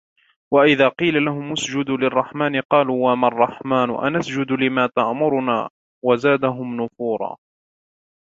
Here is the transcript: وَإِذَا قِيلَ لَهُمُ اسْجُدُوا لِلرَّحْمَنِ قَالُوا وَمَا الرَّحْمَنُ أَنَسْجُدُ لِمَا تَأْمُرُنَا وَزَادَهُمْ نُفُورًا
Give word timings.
وَإِذَا 0.53 0.87
قِيلَ 0.87 1.25
لَهُمُ 1.25 1.51
اسْجُدُوا 1.51 1.97
لِلرَّحْمَنِ 1.97 2.61
قَالُوا 2.61 3.11
وَمَا 3.11 3.27
الرَّحْمَنُ 3.27 3.89
أَنَسْجُدُ 4.07 4.51
لِمَا 4.51 4.89
تَأْمُرُنَا 4.95 5.69
وَزَادَهُمْ 6.05 6.81
نُفُورًا 6.81 7.37